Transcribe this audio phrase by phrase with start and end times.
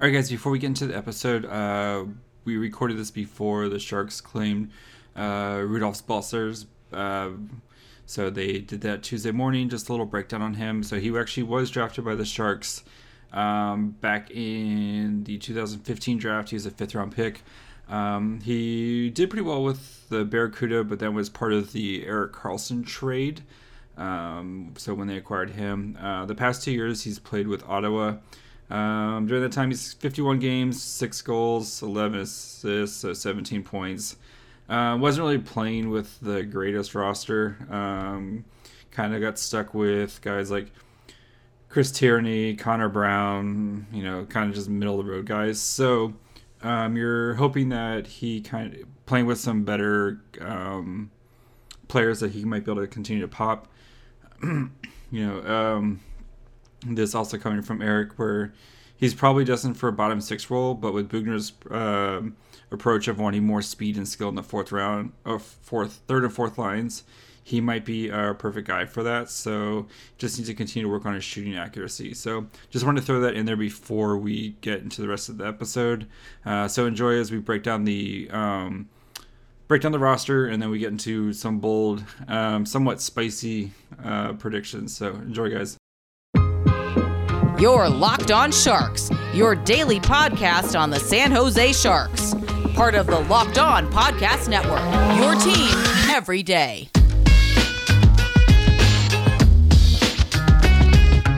[0.00, 0.30] All right, guys.
[0.30, 2.06] Before we get into the episode, uh,
[2.46, 4.70] we recorded this before the Sharks claimed
[5.14, 6.64] uh, Rudolfs Balcers.
[6.90, 7.32] Uh,
[8.06, 9.68] so they did that Tuesday morning.
[9.68, 10.82] Just a little breakdown on him.
[10.82, 12.82] So he actually was drafted by the Sharks
[13.34, 16.48] um, back in the 2015 draft.
[16.48, 17.42] He was a fifth round pick.
[17.86, 22.32] Um, he did pretty well with the Barracuda, but then was part of the Erik
[22.32, 23.42] Karlsson trade.
[23.98, 28.14] Um, so when they acquired him, uh, the past two years he's played with Ottawa.
[28.70, 34.16] Um, during that time, he's 51 games, six goals, 11 assists, so 17 points.
[34.68, 37.56] Uh, wasn't really playing with the greatest roster.
[37.68, 38.44] Um,
[38.92, 40.70] kind of got stuck with guys like
[41.68, 45.60] Chris Tierney, Connor Brown, you know, kind of just middle of the road guys.
[45.60, 46.14] So
[46.62, 51.10] um, you're hoping that he kind of playing with some better um,
[51.88, 53.68] players that he might be able to continue to pop.
[54.42, 54.70] you
[55.12, 56.00] know, um,
[56.86, 58.52] this also coming from Eric, where
[58.96, 62.22] he's probably destined for a bottom six role, but with Boughner's uh,
[62.70, 66.32] approach of wanting more speed and skill in the fourth round, or fourth, third and
[66.32, 67.04] fourth lines,
[67.42, 69.30] he might be a perfect guy for that.
[69.30, 72.14] So just needs to continue to work on his shooting accuracy.
[72.14, 75.38] So just wanted to throw that in there before we get into the rest of
[75.38, 76.06] the episode.
[76.44, 78.30] Uh, so enjoy as we break down the.
[78.30, 78.88] Um,
[79.66, 83.70] break down the roster and then we get into some bold um, somewhat spicy
[84.02, 85.76] uh, predictions so enjoy guys
[87.60, 92.34] your Locked On Sharks, your daily podcast on the San Jose Sharks.
[92.74, 94.80] Part of the Locked On Podcast Network,
[95.18, 95.68] your team
[96.08, 96.88] every day.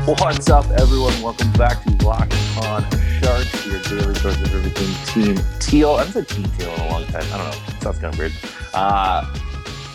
[0.04, 1.20] What's up, everyone?
[1.22, 2.88] Welcome back to Locked On
[3.20, 5.94] Sharks, your daily source of everything Team Teal.
[5.94, 7.24] I haven't said Team Teal in a long time.
[7.32, 7.80] I don't know.
[7.80, 8.32] Sounds kind of weird.
[8.72, 9.26] Uh,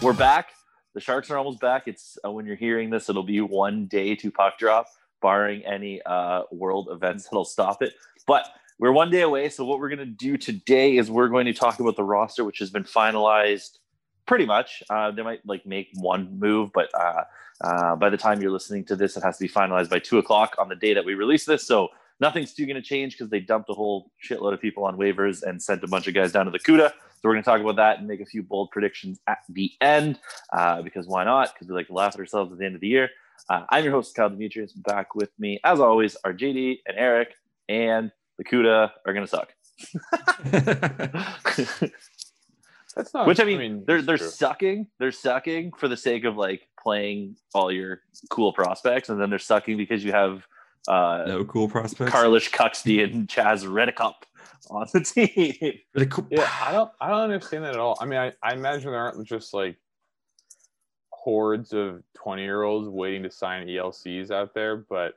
[0.02, 0.50] we're back.
[0.94, 1.88] The Sharks are almost back.
[1.88, 4.88] It's uh, when you're hearing this, it'll be one day to puck drop
[5.22, 7.94] barring any uh, world events that'll stop it.
[8.26, 8.48] But
[8.80, 9.50] we're one day away.
[9.50, 12.44] So what we're going to do today is we're going to talk about the roster,
[12.44, 13.80] which has been finalized
[14.26, 14.84] pretty much.
[14.90, 17.24] Uh, they might like make one move, but uh,
[17.62, 20.20] uh, by the time you're listening to this, it has to be finalized by two
[20.20, 21.66] o'clock on the day that we release this.
[21.66, 21.90] So
[22.20, 25.42] nothing's too going to change because they dumped a whole shitload of people on waivers
[25.44, 26.90] and sent a bunch of guys down to the CUDA.
[26.90, 29.72] So we're going to talk about that and make a few bold predictions at the
[29.82, 30.20] end
[30.54, 31.54] uh, because why not?
[31.54, 33.10] Because we like to laugh at ourselves at the end of the year.
[33.50, 34.74] Uh, I'm your host, Kyle Demetrius.
[34.74, 37.34] Back with me, as always, are JD and Eric,
[37.70, 39.54] and the CUDA are going to suck.
[42.96, 43.28] That's not.
[43.28, 44.28] Which I mean, I mean they're they're true.
[44.28, 44.88] sucking.
[45.00, 49.40] They're sucking for the sake of like playing all your cool prospects, and then they're
[49.40, 50.48] sucking because you have
[50.88, 52.12] uh, no cool prospects.
[52.12, 54.24] Karlis Cukste and Chaz Reddekopp
[54.70, 55.02] on the
[56.22, 56.28] team.
[56.32, 57.98] yeah, I don't I don't understand that at all.
[58.02, 59.78] I mean, I, I imagine there aren't just like
[61.28, 65.16] hordes of 20 year olds waiting to sign ELCs out there, but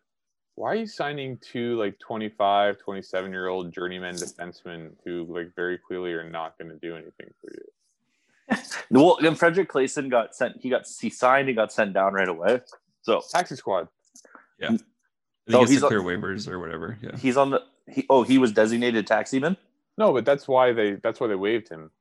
[0.57, 5.79] why are you signing two like 25, 27 year old journeyman defensemen who like very
[5.79, 8.59] clearly are not going to do anything for you?
[8.91, 10.61] well, and Fredrik Claesson got sent.
[10.61, 11.47] He got he signed.
[11.47, 12.61] He got sent down right away.
[13.03, 13.87] So taxi squad.
[14.59, 14.71] Yeah.
[14.71, 14.75] I
[15.53, 16.99] oh, think he's clear waivers or whatever.
[17.01, 17.17] Yeah.
[17.19, 17.63] He's on the.
[17.89, 19.57] He, oh, he was designated taximan.
[19.97, 20.95] No, but that's why they.
[20.95, 21.93] That's why they waived him.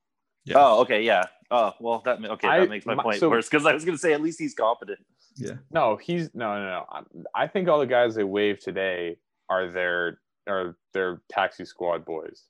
[0.49, 0.55] Yeah.
[0.57, 1.25] Oh, okay, yeah.
[1.51, 2.47] Oh, well, that okay.
[2.47, 4.21] I, that makes my, my point so, worse because I was going to say at
[4.21, 4.99] least he's competent.
[5.35, 5.53] Yeah.
[5.71, 7.23] No, he's no, no, no.
[7.35, 9.17] I think all the guys they waived today
[9.49, 12.45] are their are their taxi squad boys.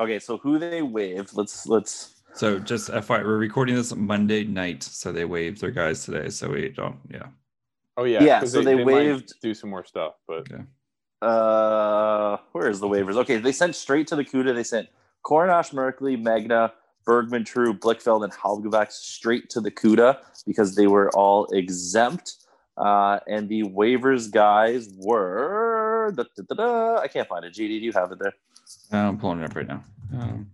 [0.00, 1.36] Okay, so who they waived?
[1.36, 2.22] Let's let's.
[2.34, 6.30] So just FYI, we're recording this Monday night, so they waived their guys today.
[6.30, 7.26] So we don't, yeah.
[7.96, 8.42] Oh yeah, yeah.
[8.42, 10.64] So they, they, they waived do some more stuff, but okay.
[11.22, 13.14] Uh, where is the waivers?
[13.16, 14.52] Okay, they sent straight to the CUDA.
[14.54, 14.88] They sent
[15.24, 16.72] Korenar, Merkley, Megna,
[17.04, 22.36] Bergman, True, Blichfeld, and Halbgewachs straight to the CUDA because they were all exempt.
[22.76, 27.52] Uh, and the waivers guys were da, da, da, I can't find it.
[27.52, 28.32] GD, do you have it there?
[28.90, 29.84] I'm pulling it up right now.
[30.12, 30.50] Um,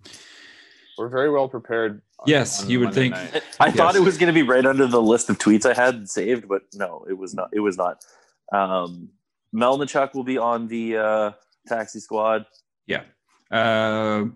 [0.98, 2.02] we're very well prepared.
[2.18, 3.14] On, yes, on you would Monday think.
[3.14, 3.42] Night.
[3.58, 3.76] I yes.
[3.76, 6.46] thought it was going to be right under the list of tweets I had saved,
[6.46, 7.48] but no, it was not.
[7.52, 8.04] It was not.
[8.52, 9.08] Um,
[9.54, 11.32] Melnichuk will be on the uh,
[11.66, 12.44] taxi squad.
[12.86, 13.02] Yeah.
[13.50, 14.26] Uh,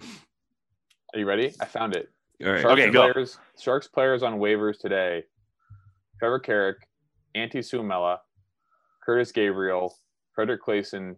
[1.15, 1.55] are you ready?
[1.61, 2.11] I found it.
[2.45, 2.61] All right.
[2.61, 3.63] Sharks okay, players, go.
[3.63, 5.25] Sharks players on waivers today.
[6.19, 6.89] Trevor Carrick,
[7.37, 8.19] Antti Suomela,
[9.05, 9.97] Curtis Gabriel,
[10.37, 11.17] Fredrik Claesson,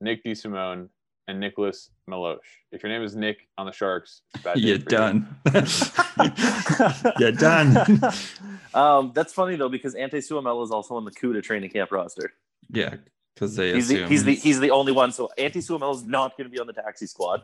[0.00, 0.88] Nick DeSimone,
[1.28, 2.38] and Nicholas Meloche.
[2.72, 4.22] If your name is Nick on the Sharks,
[4.56, 5.36] you're done.
[7.18, 8.00] you're done.
[8.74, 12.32] um, that's funny though because Antti Suomela is also on the CUDA training camp roster.
[12.70, 12.96] Yeah,
[13.34, 15.12] because they he's the, he's the he's the only one.
[15.12, 17.42] So Antti Suomela is not going to be on the taxi squad.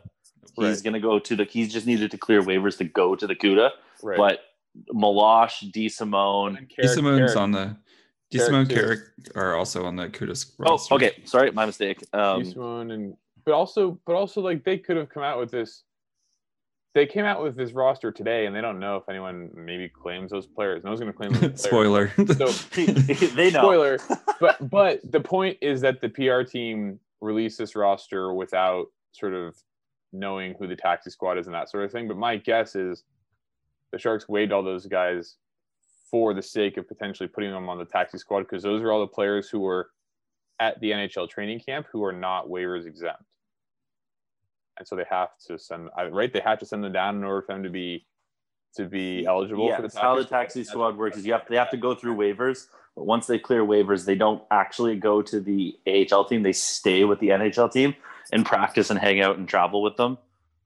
[0.55, 0.83] He's right.
[0.83, 1.43] going to go to the.
[1.43, 3.71] He's just needed to clear waivers to go to the CUDA.
[4.03, 4.17] Right.
[4.17, 4.39] But
[4.93, 7.77] Meloche, DeSimone, DeSimone's on the.
[8.33, 8.99] DeSimone Carrick
[9.33, 11.21] are also on the CUDA Oh, okay.
[11.25, 12.03] Sorry, my mistake.
[12.13, 15.83] Um, DeSimone and but also, but also, like they could have come out with this.
[16.95, 20.31] They came out with this roster today, and they don't know if anyone maybe claims
[20.31, 20.83] those players.
[20.83, 21.61] No one's going to claim those players.
[21.61, 22.11] Spoiler.
[22.15, 22.47] So
[23.35, 23.61] they know.
[23.61, 23.99] spoiler
[24.39, 29.55] but but the point is that the pr team released this roster without sort of
[30.11, 32.07] knowing who the taxi squad is and that sort of thing.
[32.07, 33.03] But my guess is
[33.91, 35.35] the sharks waived all those guys
[36.09, 38.99] for the sake of potentially putting them on the taxi squad because those are all
[38.99, 39.89] the players who were
[40.59, 43.23] at the nhl training camp who are not waivers exempt.
[44.77, 47.41] And so they have to send right they have to send them down in order
[47.41, 48.05] for them to be
[48.75, 50.97] to be eligible yeah, for the that's how the taxi squad.
[50.97, 54.05] works is you have they have to go through waivers, but once they clear waivers,
[54.05, 56.43] they don't actually go to the AHL team.
[56.43, 57.95] They stay with the NHL team
[58.31, 60.17] and practice and hang out and travel with them.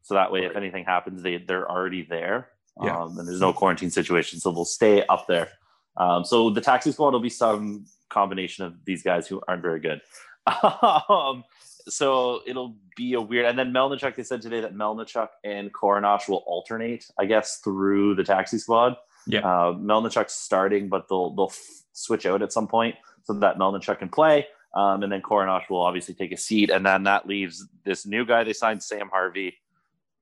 [0.03, 2.49] So that way, if anything happens, they they're already there.
[2.81, 3.03] Yeah.
[3.03, 5.49] Um, and there's no quarantine situation, so they'll stay up there.
[5.95, 9.79] Um, so the taxi squad will be some combination of these guys who aren't very
[9.79, 10.01] good.
[11.09, 11.43] um,
[11.87, 13.45] so it'll be a weird.
[13.45, 18.15] And then Melnichuk, they said today that Melnichuk and Korenar will alternate, I guess, through
[18.15, 18.95] the taxi squad.
[19.27, 19.39] Yeah.
[19.39, 23.99] Uh, Melnichuk's starting, but they'll they'll f- switch out at some point so that Melnichuk
[23.99, 24.47] can play.
[24.73, 28.25] Um, and then Korenar will obviously take a seat, and then that leaves this new
[28.25, 29.55] guy they signed, Sam Harvey,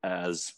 [0.04, 0.54] as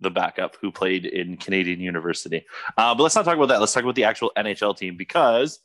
[0.00, 2.44] the backup who played in Canadian University.
[2.76, 3.60] Uh, but let's not talk about that.
[3.60, 5.60] Let's talk about the actual NHL team because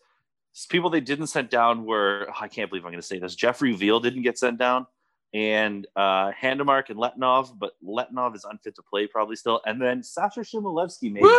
[0.69, 3.35] people they didn't send down were I can't believe I'm going to say this.
[3.35, 4.85] Jeffrey Viel didn't get sent down,
[5.33, 9.61] and uh, Handemark and Letunov, but Letunov is unfit to play probably still.
[9.65, 11.29] And then Sasha Chmelevski made Woo!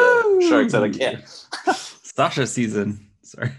[0.41, 1.25] the Sharks out of camp.
[1.77, 3.07] Sasha season.
[3.23, 3.53] Sorry.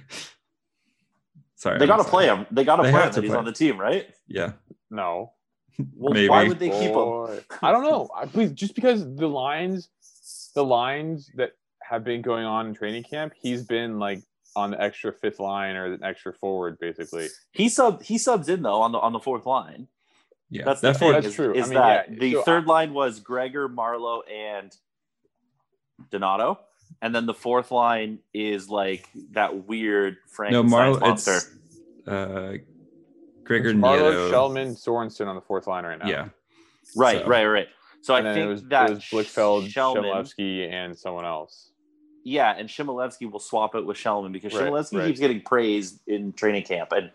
[1.63, 1.79] Sorry.
[1.79, 2.45] They got to play him.
[2.51, 3.09] They got to play him.
[3.09, 4.07] to That he's on the team, right?
[4.27, 4.51] Yeah.
[4.91, 5.31] no
[5.95, 6.27] Well, Maybe.
[6.27, 7.39] why would they keep him?
[7.61, 8.09] I don't know.
[8.15, 9.87] I, please, just because the lines,
[10.55, 14.21] the lines that have been going on in training camp, he's been like
[14.57, 17.27] on the extra fifth line or the extra forward, basically.
[17.53, 19.87] He sub he subs in though on the on the fourth line.
[20.49, 20.65] Yeah.
[20.65, 21.21] That's that the fourth- thing.
[21.21, 21.55] That's is, true.
[21.55, 24.75] I Is mean, that yeah, the so third line was Gregor, Marleau, and
[26.11, 26.59] Donato,
[27.01, 30.99] and then the fourth line is like that weird Frank no, Marleau.
[30.99, 31.37] monster.
[31.37, 32.53] It's uh,
[33.43, 34.31] Gregor It's Marleau, Nieto.
[34.31, 36.07] Shellman, Sorensen on the fourth line right now.
[36.07, 36.29] Yeah.
[36.95, 37.67] Right, so- right, right.
[38.01, 41.71] So and I think it was, that it was Blichfeld, Shellman, and someone else.
[42.25, 45.07] yeah, and Chmelevski will swap it with Shellman because Right, Chmelevski right.
[45.07, 47.11] keeps getting praised in training camp, and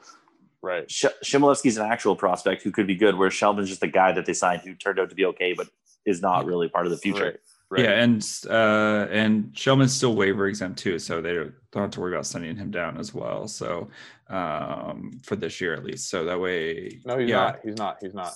[0.62, 0.90] Right.
[0.90, 4.24] Sh- Chmelevski's an actual prospect who could be good, whereas Shellman's just a guy that
[4.26, 5.68] they signed who turned out to be okay, but
[6.06, 7.24] is not really part of the future.
[7.24, 7.36] Right.
[7.70, 7.84] Right.
[7.84, 12.14] Yeah, and uh, and Shellman's still waiver exempt too, so they don't have to worry
[12.14, 13.46] about sending him down as well.
[13.46, 13.90] So
[14.30, 17.58] um, for this year at least, so that way, no, he's yeah, not.
[17.62, 17.98] He's not.
[18.00, 18.32] He's not.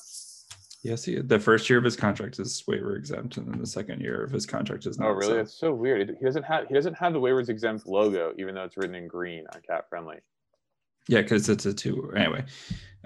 [0.83, 4.03] Yes, he, the first year of his contract is waiver exempt, and then the second
[4.03, 5.09] year of his contract is not.
[5.09, 5.27] Oh, really?
[5.29, 6.15] so- That's so weird.
[6.19, 6.69] He doesn't have.
[6.69, 10.19] He doesn't have the waivers exempt logo, even though it's written in green on CapFriendly.
[11.09, 12.45] Yeah, because it's a two anyway,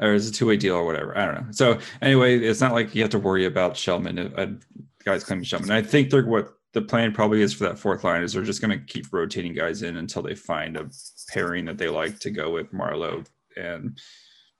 [0.00, 1.16] or it's a two way deal or whatever.
[1.16, 1.52] I don't know.
[1.52, 4.60] So anyway, it's not like you have to worry about Shellman.
[5.06, 5.70] Guys claiming Shellman.
[5.70, 8.60] I think they're what the plan probably is for that fourth line is they're just
[8.60, 10.90] going to keep rotating guys in until they find a
[11.32, 13.24] pairing that they like to go with Marleau
[13.56, 13.98] and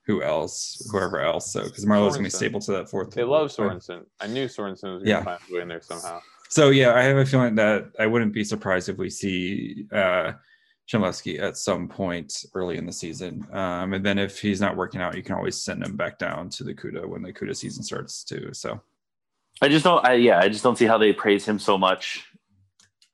[0.05, 1.51] who else, whoever else.
[1.51, 3.11] So because Marleau's going to be stable to that fourth.
[3.11, 3.49] They love.
[3.51, 4.05] Sorensen.
[4.21, 5.23] I knew Sorensen was going to Yeah.
[5.23, 6.21] find his way in there somehow.
[6.49, 10.31] So yeah, I have a feeling that I wouldn't be surprised if we see uh
[10.89, 13.45] Chmelevski at some point early in the season.
[13.51, 16.49] Um, and then if he's not working out, you can always send him back down
[16.51, 18.53] to the CUDA when the CUDA season starts too.
[18.53, 18.79] So
[19.61, 20.05] I just don't.
[20.05, 22.23] I, yeah, I just don't see how they praise him so much.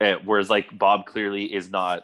[0.01, 2.03] Uh, whereas, like Bob clearly is not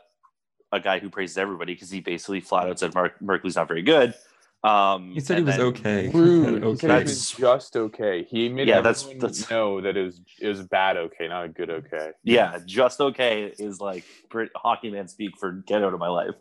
[0.72, 3.82] a guy who praises everybody because he basically flat out said Mark Merkley's not very
[3.82, 4.14] good.
[4.62, 6.10] Um, he said he was then- okay.
[6.10, 6.64] Rude.
[6.70, 6.88] Okay.
[6.88, 8.24] That's- just okay.
[8.30, 11.46] He made Yeah, that's- everyone that's- know that it was it was bad okay, not
[11.46, 12.12] a good okay.
[12.24, 14.04] Yeah, just okay is like
[14.56, 16.36] hockey man speak for get out of my life.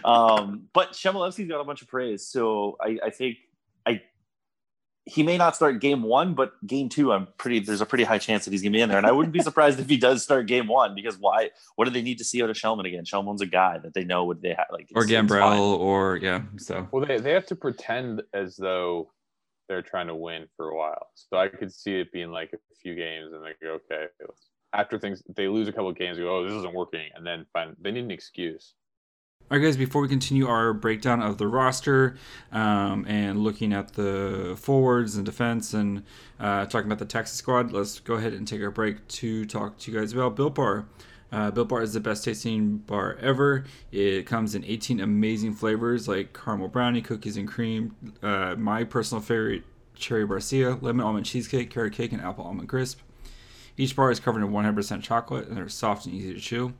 [0.04, 3.51] um, but Chmelevski's got a bunch of praise, so I, I think I
[5.04, 7.58] he may not start game one, but game two, I'm pretty.
[7.58, 9.40] There's a pretty high chance that he's gonna be in there, and I wouldn't be
[9.40, 11.50] surprised if he does start game one because why?
[11.76, 13.04] What do they need to see out of Shellman again?
[13.04, 15.32] Shellman's a guy that they know would they have, like or it's- it's.
[15.32, 16.42] Gambrell or yeah.
[16.58, 19.10] So Well, they they have to pretend as though
[19.68, 21.08] they're trying to win for a while.
[21.14, 24.06] So I could see it being like a few games, and they go, okay,
[24.72, 27.44] after things they lose a couple of games, go, oh, this isn't working, and then
[27.52, 28.74] find they need an excuse.
[29.52, 32.16] All right, guys, before we continue our breakdown of the roster
[32.52, 36.04] um, and looking at the forwards and defense and
[36.40, 39.76] uh, talking about the Texas squad, let's go ahead and take our break to talk
[39.80, 40.86] to you guys about Built Bar.
[41.30, 43.64] Uh, Built Bar is the best tasting bar ever.
[43.90, 49.20] It comes in 18 amazing flavors like caramel brownie, cookies and cream, uh, my personal
[49.20, 53.00] favorite, cherry barcia, lemon almond cheesecake, carrot cake, and apple almond crisp.
[53.76, 56.72] Each bar is covered in 100% chocolate and they're soft and easy to chew.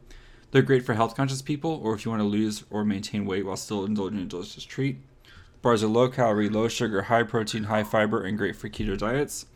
[0.53, 3.47] They're great for health conscious people or if you want to lose or maintain weight
[3.47, 4.99] while still indulging in delicious treat.
[5.63, 9.47] Bars are low calorie, low sugar, high protein, high fiber, and great for keto diets.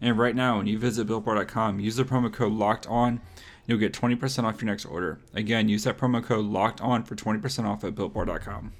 [0.00, 3.20] And right now, when you visit BuiltBar.com, use the promo code Locked On.
[3.66, 5.18] You'll get 20% off your next order.
[5.32, 8.72] Again, use that promo code Locked On for 20% off at BuiltBar.com.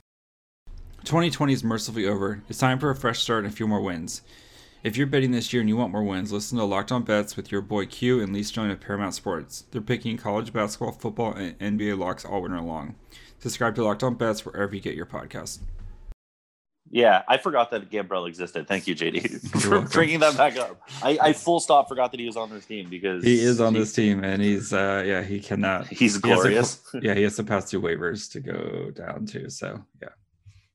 [1.04, 2.42] 2020 is mercifully over.
[2.48, 4.22] It's time for a fresh start and a few more wins.
[4.84, 7.36] If you're betting this year and you want more wins, listen to Locked On Bets
[7.36, 9.64] with your boy Q and Lee Stone of Paramount Sports.
[9.70, 12.94] They're picking college basketball, football, and NBA locks all winter long.
[13.38, 15.60] Subscribe to Locked On Bets wherever you get your podcast.
[16.90, 18.68] Yeah, I forgot that Gambrell existed.
[18.68, 20.78] Thank you, JD, for bringing that back up.
[21.02, 23.72] I, I full stop forgot that he was on this team because He is on
[23.72, 25.86] this team, and he's uh yeah he cannot.
[25.88, 26.82] He's he has to- glorious.
[27.02, 29.50] yeah, he has to pass through waivers to go down to.
[29.50, 30.08] So yeah,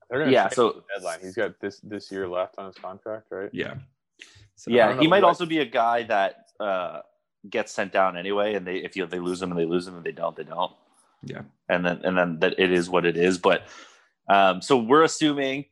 [0.10, 1.20] They're gonna Yeah, so- deadline.
[1.22, 3.50] He's got this this year left on his contract, right?
[3.54, 3.75] yeah,
[4.60, 7.00] so, yeah, he might also be a guy that uh,
[7.50, 9.96] gets sent down anyway, and they if you they lose him and they lose him
[9.96, 10.74] and they don't, they don't.
[11.24, 11.44] yeah.
[11.70, 13.38] and then and then that it is what it is.
[13.38, 13.68] But
[14.28, 15.66] um, so we're assuming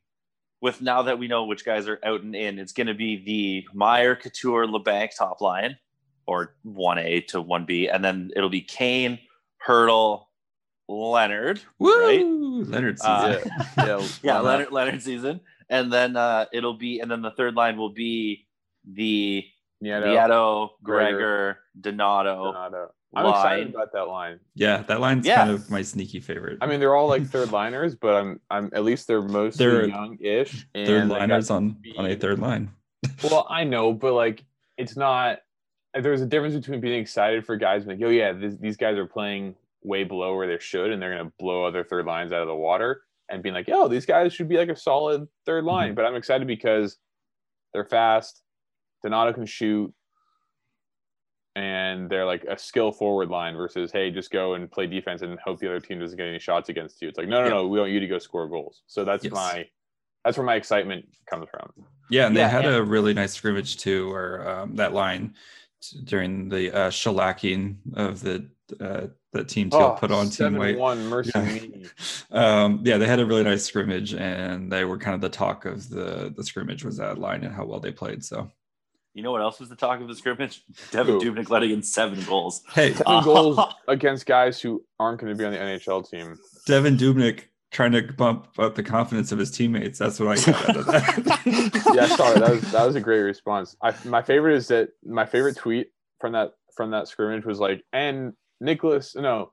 [0.62, 3.24] with now that we know which guys are out and in, it's going to be
[3.25, 5.77] the Meier, Couture, Labanc top line,
[6.25, 9.20] or one A to one B, and then it'll be Kane,
[9.65, 10.27] Hertl,
[10.88, 12.63] Leonard, Woo!
[12.63, 12.70] right?
[12.70, 13.12] Leonard season.
[13.13, 13.39] Uh,
[13.86, 14.39] Yeah, yeah.
[14.39, 18.47] Leonard Leonard season, and then uh, it'll be and then the third line will be
[18.91, 19.44] the
[19.84, 22.51] Nieto, Nieto, Gregor, Gregor, Donato.
[22.51, 22.91] Donato.
[23.15, 24.39] I'm excited about that line.
[24.56, 25.38] yeah, that line's Yeah.
[25.38, 26.58] kind of my sneaky favorite.
[26.62, 29.88] I mean, they're all like third liners, but I'm I'm at least they're mostly They're
[29.88, 30.67] young-ish.
[30.75, 32.70] Third they got liners on on a third line.
[33.24, 34.44] Well, I know, but like
[34.77, 35.39] it's not.
[36.00, 39.08] There's a difference between being excited for guys like, oh yeah, this, these guys are
[39.08, 42.48] playing way below where they should, and they're gonna blow other third lines out of
[42.48, 45.88] the water, and being like, oh, these guys should be like a solid third line.
[45.89, 45.96] Mm-hmm.
[45.96, 46.98] But I'm excited because
[47.74, 48.41] they're fast.
[49.09, 49.93] Donato can shoot,
[51.55, 55.39] and they're like a skill forward line versus hey, just go and play defense and
[55.39, 57.07] hope the other team doesn't get any shots against you.
[57.07, 57.49] It's like no, no, Yeah.
[57.53, 58.83] no, we want you to go score goals.
[58.87, 59.33] So that's Yes.
[59.33, 59.67] my
[60.25, 61.71] that's where my excitement comes from.
[62.09, 65.35] Yeah, and Yeah, they had and- a really nice scrimmage too, where um, that line
[65.81, 68.49] t- during the uh, shellacking of the
[68.81, 70.77] uh, the team teal put on team seven white.
[70.77, 71.43] one mercy Yeah.
[71.53, 71.85] me.
[72.31, 75.65] um, yeah, they had a really nice scrimmage, and they were kind of the talk
[75.65, 78.23] of the the scrimmage was that line and how well they played.
[78.25, 78.51] So
[79.17, 80.62] You know what else was the talk of the scrimmage?
[80.91, 81.33] Devin Who?
[81.33, 82.62] Dubnyk letting in seven goals.
[82.75, 86.38] hey, Seven Uh, goals against guys who aren't going to be on the NHL team.
[86.67, 89.97] Devin Dubnyk trying to bump up the confidence of his teammates.
[89.97, 91.91] That's what I got out of that.
[91.95, 93.75] Yeah, sorry, that was that was a great response.
[93.81, 95.88] I, my favorite is that my favorite tweet
[96.21, 99.51] from that from that scrimmage was like, and Nicholas, no,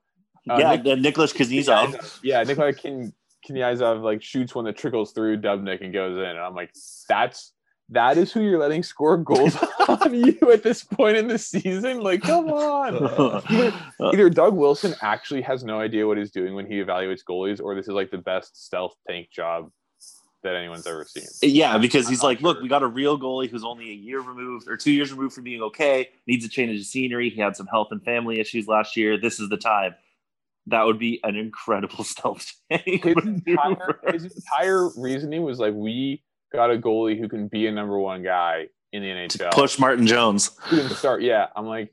[0.51, 2.21] uh, yeah, Nick- then Nicholas Kuznetsov.
[2.23, 3.15] yeah, Nicholas Kin
[3.49, 6.71] Knyazov like shoots one that trickles through Dubnyk and goes in, and I'm like,
[7.09, 7.54] that's
[7.91, 9.57] that is who you're letting score goals
[9.89, 12.01] on you at this point in the season.
[12.01, 13.43] Like, come on.
[13.51, 13.75] Either,
[14.13, 17.75] either Doug Wilson actually has no idea what he's doing when he evaluates goalies, or
[17.75, 19.71] this is like the best stealth tank job
[20.43, 21.25] that anyone's ever seen.
[21.43, 24.69] Yeah, because he's like, look, we got a real goalie who's only a year removed
[24.69, 27.31] or two years removed from being okay, needs a change of scenery.
[27.31, 29.19] He had some health and family issues last year.
[29.19, 29.95] This is the time.
[30.67, 33.05] That would be an incredible stealth tank.
[33.05, 36.23] His entire, his entire reasoning was like, we
[36.55, 39.53] got a goalie who can be a number one guy in the NHL.
[39.53, 40.53] Push Martin Jones.
[40.65, 41.23] Who can start.
[41.23, 41.93] Yeah, I'm like,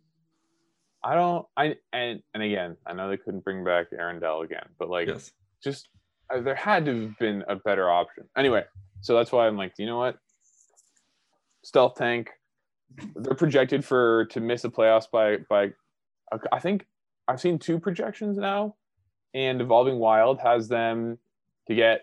[1.04, 1.46] I don't.
[1.58, 5.08] I and and again, I know they couldn't bring back Aaron Dell again, but like,
[5.08, 5.32] yes.
[5.64, 5.90] just
[6.34, 8.26] uh, there had to have been a better option.
[8.38, 8.64] Anyway,
[9.02, 10.18] so that's why I'm like, you know what?
[11.64, 12.30] Stealth tank.
[13.16, 15.72] They're projected for to miss the playoffs by by.
[16.52, 16.86] I think
[17.28, 18.76] I've seen two projections now,
[19.34, 21.18] and Evolving Wild has them
[21.68, 22.02] to get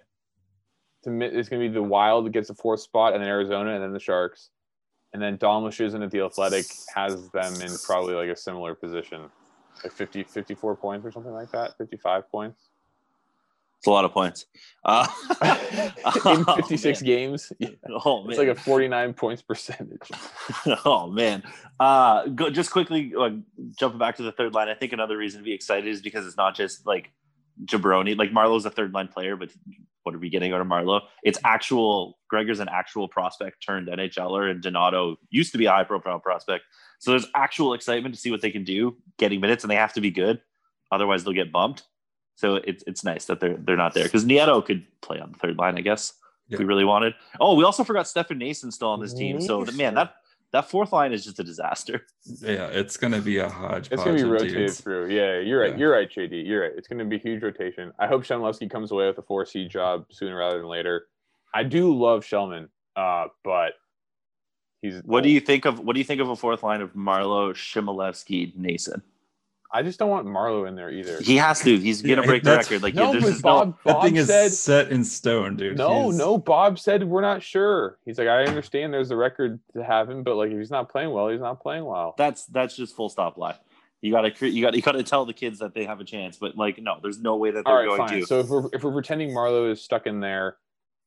[1.05, 1.21] to.
[1.21, 3.83] It's going to be the Wild that gets the fourth spot, and then Arizona, and
[3.83, 4.51] then the Sharks,
[5.13, 9.31] and then Luszczyszyn at the Athletic has them in probably like a similar position,
[9.83, 12.69] like 50, 54 points or something like that, fifty five points.
[13.79, 14.47] It's a lot of points.
[14.85, 15.07] Uh,
[16.27, 17.53] in 56 games.
[17.61, 17.69] Yeah,
[18.05, 18.31] Oh, man.
[18.31, 20.11] It's like a 49 points percentage.
[20.85, 21.43] oh man
[21.79, 23.31] uh go, just quickly uh,
[23.79, 26.27] jumping back to the third line i think another reason to be excited is because
[26.27, 27.13] it's not just like
[27.65, 29.51] jabroni like marleau's a third line player but
[30.09, 34.51] what are we getting out of marleau it's actual gregor's an actual prospect turned nhler
[34.51, 36.65] and donato used to be a high profile prospect.
[36.99, 39.93] So there's actual excitement to see what they can do getting minutes and they have
[39.95, 40.41] to be good.
[40.91, 41.85] Otherwise they'll get bumped.
[42.37, 45.39] So it's it's nice that they're they're not there because nieto could play on the
[45.39, 46.13] third line i guess
[46.51, 47.15] if we really wanted.
[47.41, 49.41] Oh we also forgot stefan noesen still on this team.
[49.41, 50.15] So man that
[50.53, 52.07] that fourth line is just a disaster.
[52.41, 53.93] Yeah, it's gonna be a hodgepodge.
[53.93, 54.81] It's going to be rotated dudes.
[54.83, 55.09] through.
[55.09, 55.71] Yeah, you're right.
[55.73, 55.79] Yeah.
[55.79, 56.47] You're right, JD.
[56.47, 56.73] You're right.
[56.77, 57.91] It's going to be huge rotation.
[57.99, 61.07] I hope Chmelevski comes away with a 4C job sooner rather than later.
[61.55, 63.73] I do love Shellman, uh, but
[64.83, 65.01] he's.
[65.05, 67.55] What do you think of what do you think of a fourth line of Marleau,
[67.55, 69.01] Chmelevski, Noesen?
[69.71, 71.21] I just don't want Marleau in there either.
[71.21, 71.79] He has to.
[71.79, 72.83] He's gonna break the record.
[72.83, 73.51] Like no, there's but just no.
[73.51, 75.77] Bob, that Bob thing is said set in stone, dude.
[75.77, 76.39] no, He's- no.
[76.39, 77.99] Bob said we're not sure.
[78.07, 80.89] He's like, I understand there's the record to have him, but like if he's not
[80.91, 82.15] playing well, he's not playing well.
[82.17, 83.57] That's that's just full stop lie.
[84.01, 86.39] You gotta cre- you got you gotta tell the kids that they have a chance,
[86.39, 88.21] but like no, there's no way that they're right, going fine.
[88.21, 88.27] to.
[88.27, 90.57] So if we're if we're pretending Marleau is stuck in there,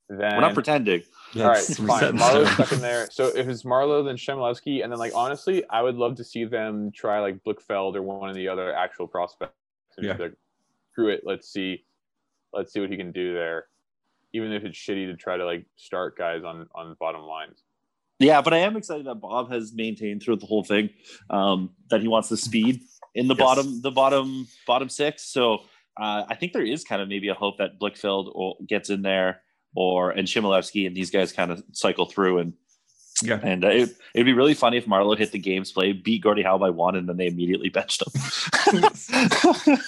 [0.10, 1.02] then We're not pretending.
[1.34, 2.04] Yeah, all right, fine.
[2.04, 3.08] in Marleau's stuck in there.
[3.10, 6.44] So if it's Marleau, then Chmelevski, and then like honestly, I would love to see
[6.44, 9.54] them try like Blichfeld or one of the other actual prospects.
[9.98, 10.16] And Yeah.
[10.20, 10.34] like,
[10.92, 11.22] screw it.
[11.26, 11.86] Let's see,
[12.54, 13.68] let's see what he can do there.
[14.34, 17.64] Even if it's shitty to try to like start guys on on bottom lines.
[18.20, 20.90] Yeah, but I am excited that Bob has maintained throughout the whole thing
[21.30, 22.82] um, that he wants the speed
[23.16, 23.44] in the Yes.
[23.44, 25.24] bottom the bottom bottom six.
[25.24, 25.60] So
[26.00, 29.42] uh, I think there is kind of maybe a hope that Blichfeld gets in there
[29.76, 32.54] or and Chmelevski and these guys kind of cycle through and
[33.24, 33.40] Yeah.
[33.44, 36.42] and uh, it, it'd be really funny if Marleau hit the games play, beat Gordie
[36.44, 38.82] Howe by one, and then they immediately benched him.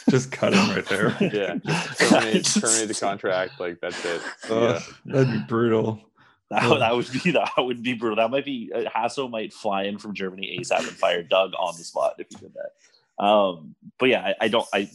[0.09, 1.15] Just cut him right there.
[1.19, 3.59] Yeah, just terminate, Just- terminate the contract.
[3.59, 4.21] Like that's it.
[4.49, 6.01] Ugh, That'd be brutal.
[6.49, 8.17] That, would- that would be that would be brutal.
[8.17, 11.73] That might be uh, Hasso might fly in from Germany ASAP and fire Doug on
[11.77, 12.71] the spot if he did that.
[13.19, 14.67] Um, but yeah, I, I don't.
[14.73, 14.89] I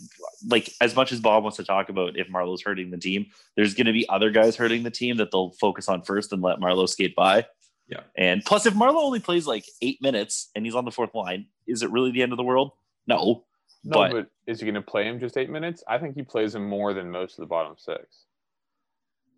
[0.47, 3.27] like as much as Bob wants to talk about if Marleau's hurting the team.
[3.57, 6.43] There's going to be other guys hurting the team that they'll focus on first and
[6.43, 7.47] let Marleau skate by.
[7.89, 8.01] Yeah.
[8.17, 11.47] And plus, if Marleau only plays like eight minutes and he's on the fourth line,
[11.67, 12.73] is it really the end of the world?
[13.07, 13.45] No.
[13.85, 15.85] No, But- but, is he going to play him just eight minutes?
[15.87, 18.25] I think he plays him more than most of the bottom six.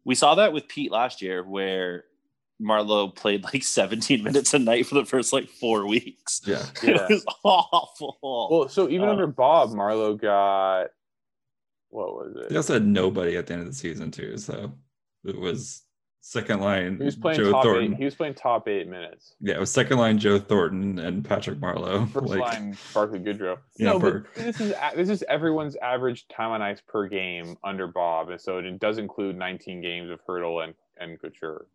[0.04, 2.04] We saw that with Pete last year, where
[2.60, 6.40] Marleau played like 17 minutes a night for the first like four weeks.
[6.44, 6.64] Yeah.
[6.82, 7.06] Yeah.
[7.10, 8.48] It was awful.
[8.50, 10.88] Well, so even Uh, under Bob, Marleau got
[11.88, 12.50] what was it?
[12.50, 14.72] They also had nobody at the end of the season too, so
[15.24, 15.82] it was
[16.20, 17.92] second line He was playing Joe top Thornton.
[17.94, 17.98] eight.
[17.98, 19.34] He was playing top eight minutes.
[19.40, 22.08] Yeah, it was second line Joe Thornton and Patrick Marleau.
[22.10, 23.58] First like, line Barkley Goodrow.
[23.76, 27.86] Yeah, no, but this is this is everyone's average time on ice per game under
[27.88, 31.66] Bob, and so it does include 19 games of Hertl and and Couture.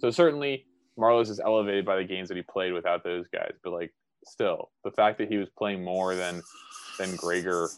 [0.00, 0.66] So certainly
[0.96, 3.92] Marleau's is elevated by the games that he played without those guys, but like
[4.24, 6.42] still, the fact that he was playing more than
[6.98, 7.68] than Gregor,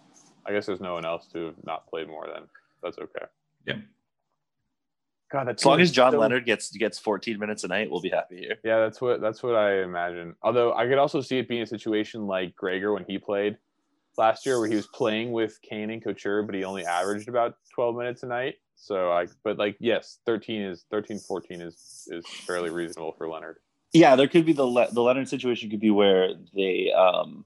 [0.47, 2.45] I guess there's no one else to have not played more than.
[2.83, 3.27] That's okay.
[3.67, 3.77] Yeah.
[5.31, 8.03] God, that As long as John so Leonard gets gets 14 minutes a night, we'll
[8.03, 8.57] be happy here.
[8.65, 10.35] Yeah, that's what that's what I imagine.
[10.43, 13.57] Although I could also see it being a situation like Gregor when he played
[14.17, 17.57] last year, where he was playing with Kane and Couture, but he only averaged about
[17.75, 18.57] twelve minutes a night.
[18.77, 23.59] So I, but like yes, thirteen is 13, 14 is is fairly reasonable for Leonard.
[23.93, 27.45] Yeah, there could be the Le- the Leonard situation could be where they um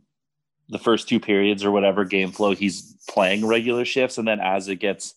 [0.69, 4.69] the first two periods or whatever game flow he's playing regular shifts, and then as
[4.69, 5.15] it gets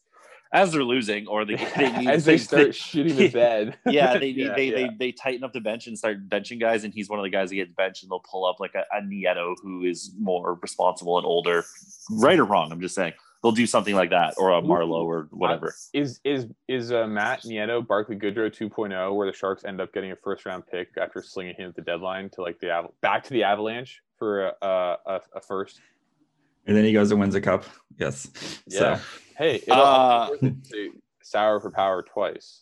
[0.52, 3.78] as they're losing or they, they need, As they start shitting the bed.
[3.86, 4.76] yeah, they need Yeah, they, yeah.
[4.76, 7.30] they they tighten up the bench and start benching guys, and he's one of the
[7.30, 10.56] guys that gets benched, and they'll pull up like a, a Nieto who is more
[10.62, 11.64] responsible and older,
[12.12, 12.72] right or wrong.
[12.72, 15.74] I'm just saying they'll do something like that, or a Marleau or whatever.
[15.94, 20.12] Is is is uh, Matt Nieto Barkley Goodrow 2.0, where the Sharks end up getting
[20.12, 23.24] a first round pick after slinging him at the deadline to like the Aval- back
[23.26, 25.80] to the Avalanche for a, a, a, a first?
[26.68, 27.66] and then he goes and wins a cup.
[27.98, 28.30] Yes.
[28.68, 28.98] Yeah.
[28.98, 29.02] So
[29.40, 30.92] Hey, it Uh, it to
[31.24, 32.62] sour for power twice.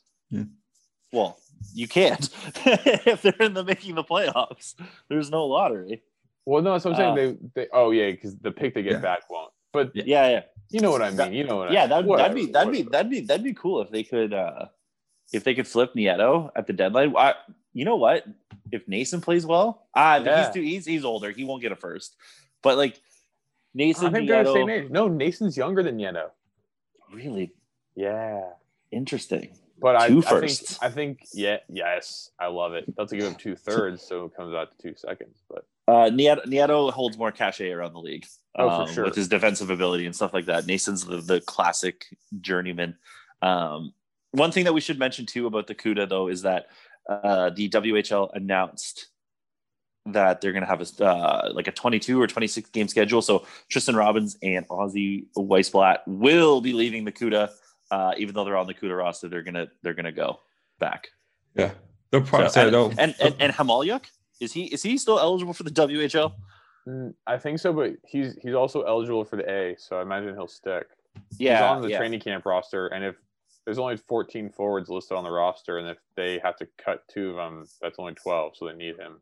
[1.11, 1.39] Well,
[1.73, 2.29] you can't
[2.65, 4.75] if they're in the making the playoffs.
[5.09, 6.03] There's no lottery.
[6.45, 7.39] Well, no, that's what I'm saying.
[7.55, 8.99] they, they, oh yeah, because the pick they get Yeah.
[8.99, 9.51] back won't.
[9.73, 10.03] But Yeah.
[10.05, 10.41] Yeah, yeah.
[10.69, 11.17] you know what I mean.
[11.17, 11.69] That- you know what?
[11.69, 11.89] I yeah, mean.
[11.89, 14.65] that'd, that'd be that'd be that'd be that'd be cool if they could uh
[15.33, 17.15] if they could flip Nieto at the deadline.
[17.17, 17.33] I,
[17.73, 18.23] you know what?
[18.71, 20.45] If Noesen plays well, ah, Yeah.
[20.45, 21.31] he's too he's he's older.
[21.31, 22.15] He won't get a first.
[22.61, 23.01] But like
[23.75, 24.89] I Noesen think they're the same age.
[24.91, 26.29] No, Noesen's younger than Nieto.
[27.11, 27.53] Really
[27.95, 28.41] Yeah,
[28.91, 29.49] interesting.
[29.79, 30.59] but I, Two I think.
[30.81, 32.85] I think yeah, yes, I love it.
[32.97, 35.41] That's a give up two thirds, so it comes out to two seconds.
[35.49, 39.05] But Uh, Nieto, Nieto holds more cachet around the league Oh, for um, sure.
[39.05, 40.65] with his defensive ability and stuff like that.
[40.65, 42.05] Noesen's the, the classic
[42.41, 42.97] journeyman.
[43.41, 43.93] Um,
[44.31, 46.67] one thing that we should mention too about the CUDA though is that
[47.09, 49.07] uh, the WHL announced
[50.13, 53.21] that they're going to have a uh, like a 22 or 26 game schedule.
[53.21, 57.49] So Tristen Robins and Ozzy Wiesblatt will be leaving the CUDA,
[57.91, 59.27] uh, even though they're on the CUDA roster.
[59.27, 60.39] They're gonna they're gonna go
[60.79, 61.09] back.
[61.55, 61.71] yeah.
[62.11, 64.05] They'll probably So- say and, they'll and, and and Hamaliuk
[64.39, 66.33] is he is he still eligible for the WHL?
[66.87, 67.73] mm, I think so.
[67.73, 70.87] But he's he's also eligible for the A, so I imagine he'll stick.
[71.37, 71.97] Yeah, he's on the yeah.
[71.97, 73.15] training camp roster, and if
[73.65, 77.31] there's only 14 forwards listed on the roster, and if they have to cut two
[77.31, 79.19] of them, that's only 12, so they need him.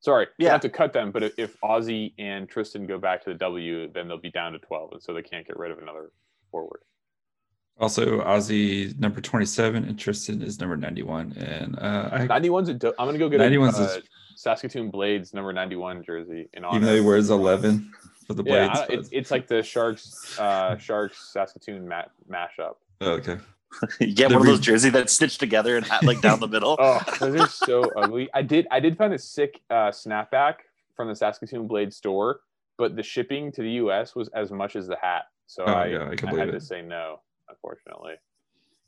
[0.00, 0.04] Yep.
[0.04, 0.52] Sorry, they Yeah.
[0.52, 3.90] have to cut them, but if, if Ozzy and Tristan go back to the W,
[3.92, 6.10] then they'll be down to 12, and so they can't get rid of another
[6.50, 6.80] forward.
[7.78, 11.32] also Ozzy number 27 and Tristan is number 91.
[11.38, 14.90] And uh I 91's a do- I'm gonna go get a 91's uh, is- Saskatoon
[14.90, 17.92] Blades number 91 jersey in even though he wears 11.
[18.26, 18.78] for the blades.
[18.80, 22.74] I- it's, it's like the Sharks uh, Sharks Saskatoon ma- mashup.
[23.02, 23.38] oh, okay.
[24.00, 26.40] you get The one of those re- jerseys that's stitched together and hat like down
[26.40, 26.76] the middle.
[26.80, 28.28] Oh, those are so ugly.
[28.34, 30.54] I did I did find a sick uh, snapback
[30.96, 32.40] from the Saskatoon Blade store,
[32.78, 34.14] but the shipping to the U.S.
[34.14, 36.48] was as much as the hat, so Oh, I, yeah, I can I believe had
[36.54, 36.58] it.
[36.58, 38.14] to say no, unfortunately.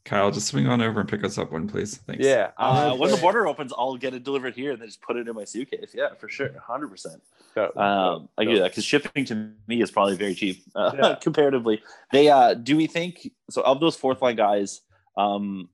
[0.04, 1.96] Kyle, just swing on over and pick us up one, please.
[1.98, 2.24] Thanks.
[2.24, 5.16] Yeah, Uh, when the border opens, I'll get it delivered here and then just put
[5.16, 5.92] it in my suitcase.
[5.94, 7.22] Yeah, for sure, hundred percent.
[7.54, 10.92] so- Um, I so- get that because shipping to me is probably very cheap uh,
[10.96, 11.14] Yeah.
[11.20, 11.82] comparatively.
[12.10, 13.62] They uh, do we think so?
[13.62, 14.80] Of those fourth line guys,
[15.16, 15.68] um,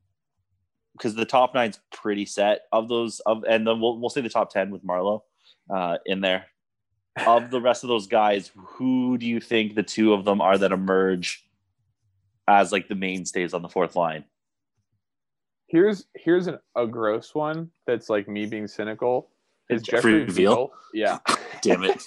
[0.93, 2.63] because the top nine's pretty set.
[2.71, 5.23] Of those, of and then we'll we'll say the top ten with Marleau
[5.71, 6.47] uh, in there.
[7.27, 10.57] Of the rest of those guys, who do you think the two of them are
[10.59, 11.48] that emerge
[12.49, 14.25] as like the mainstays on the fourth line?
[15.67, 19.29] Here's here's an, a gross one that's like me being cynical.
[19.69, 20.55] Is Jeffrey Jeffrey Viel?
[20.55, 20.71] Viel?
[20.95, 21.19] Yeah,
[21.63, 22.03] Damn it!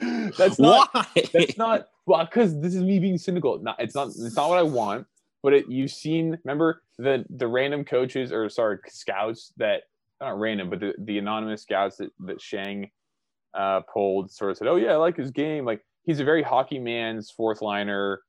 [0.38, 1.06] that's not Why?
[1.32, 3.58] that's not well because this is me being cynical.
[3.58, 5.06] Not it's not it's not what I want.
[5.42, 9.82] But it, you've seen remember the the random coaches or sorry scouts that
[10.20, 12.90] not random but the, the anonymous scouts that that Sheng
[13.52, 16.42] uh, pulled sort of said oh yeah I like his game like he's a very
[16.42, 18.22] hockey man's fourth liner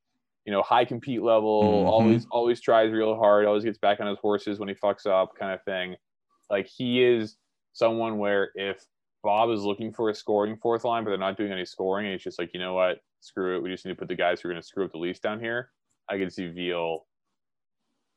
[0.47, 1.87] you know high compete level Mhm.
[1.89, 5.35] always always tries real hard always gets back on his horses when he fucks up
[5.37, 5.95] kind of thing
[6.49, 7.37] like he is
[7.73, 8.83] someone where if
[9.23, 12.13] Bob is looking for a scoring fourth line, but they're not doing any scoring, and
[12.13, 13.61] he's just like, you know what, screw it.
[13.61, 15.21] We just need to put the guys who are going to screw up the least
[15.21, 15.71] down here.
[16.07, 17.05] I can see Viel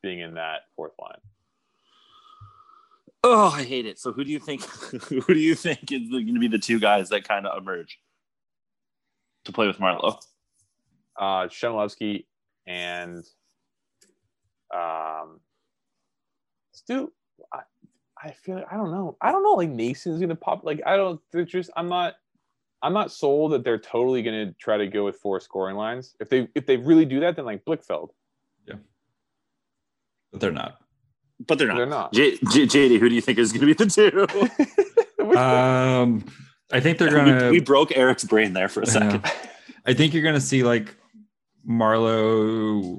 [0.02, 1.18] being in that fourth line.
[3.24, 3.98] Oh, I hate it.
[3.98, 4.62] So who do you think?
[5.08, 7.98] Who do you think is going to be the two guys that kind of emerge
[9.46, 10.18] to play with Marleau?
[11.20, 12.24] Uh, Chmelevski
[12.66, 13.22] and
[14.74, 15.40] um,
[16.72, 17.12] Stu.
[17.52, 17.61] I,
[18.22, 19.16] I feel like, I don't know.
[19.20, 19.52] I don't know.
[19.52, 20.64] Like Noesen's gonna pop.
[20.64, 21.20] Like I don't.
[21.30, 21.70] They're just.
[21.76, 22.14] I'm not.
[22.83, 26.16] I'm not sold that they're totally gonna try to go with four scoring lines.
[26.20, 28.11] If they if they really do that, then like Blichfeld.
[28.66, 28.76] Yeah.
[30.33, 30.78] But they're not.
[31.46, 31.76] But they're not.
[31.76, 32.12] They're not.
[32.12, 34.26] J- J- JD, who do you think is going to be the two?
[35.20, 36.24] Um,
[36.72, 37.50] I think they're gonna.
[37.50, 39.24] we broke Eric's brain there for a second.
[39.87, 40.96] I think you're gonna see like
[41.68, 42.99] Marleau,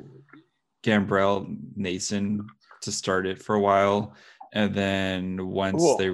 [0.83, 2.45] Gambrell, Noesen
[2.81, 4.13] to start it for a while,
[4.53, 5.97] and then once Cool.
[5.97, 6.09] they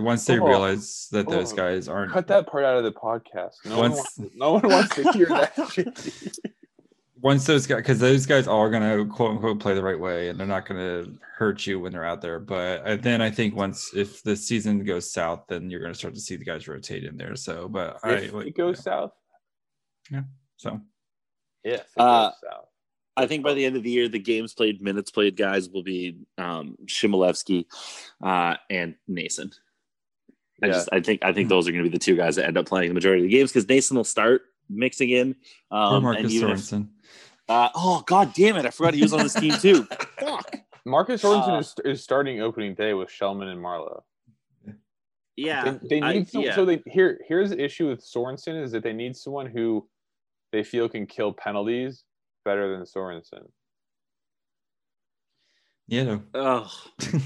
[0.00, 0.48] once they Cool.
[0.48, 3.52] Realize that those guys aren't Cut that part out of the podcast.
[3.64, 6.38] No, one, Once- wants, no one wants to hear that
[7.22, 10.38] once those guys because those guys are gonna quote unquote play the right way and
[10.38, 11.04] they're not gonna
[11.36, 12.38] hurt you when they're out there.
[12.38, 16.20] But then I think once if the season goes south, then you're gonna start to
[16.20, 17.36] see the guys rotate in there.
[17.36, 19.12] So, but I If like it goes south.
[20.10, 20.22] Yeah.
[20.56, 20.80] So
[21.74, 22.68] If it Uh, goes south.
[23.18, 25.82] I think by the end of the year, the games played, minutes played guys will
[25.82, 27.64] be um, Chmelevski
[28.22, 29.54] uh, and Noesen.
[30.62, 30.72] I Yeah.
[30.74, 32.58] just, I think, I think those are going to be the two guys that end
[32.58, 35.34] up playing the majority of the games because Noesen will start mixing in.
[35.70, 36.88] Um, and Marcus Sorensen.
[37.48, 38.66] uh, oh god damn it!
[38.66, 39.84] I forgot he was on this team too.
[40.20, 40.56] Fuck.
[40.84, 44.02] Marcus Sorensen uh, is, is starting opening day with Shellman and Marleau.
[45.36, 46.54] Yeah, They, they I- need some, yeah.
[46.54, 49.86] so they here here's the issue with Sorensen is that they need someone who
[50.56, 52.04] they feel can kill penalties
[52.42, 53.50] better than Sorensen.
[55.86, 56.22] Yeah, no.
[56.32, 56.72] Oh,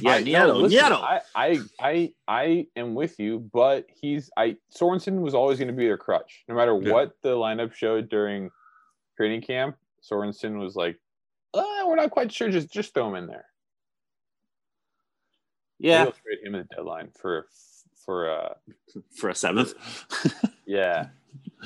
[0.01, 1.01] yeah, I, no, listen, Nieto.
[1.01, 5.75] I, I I I am with you, but he's I Sorensen was always going to
[5.75, 6.93] be their crutch, no matter Yeah.
[6.93, 8.51] what the lineup showed during
[9.17, 9.77] training camp.
[10.03, 10.99] Sorensen was like,
[11.55, 12.51] uh, we're not quite sure.
[12.51, 13.47] Just just throw him in there.
[15.79, 17.47] Maybe yeah, they'll trade him at the deadline for
[18.05, 18.55] for uh
[19.15, 19.75] for a seventh.
[20.67, 21.11] yeah